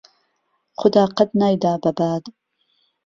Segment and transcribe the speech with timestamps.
[0.79, 2.23] خودا قهت نایدا به باد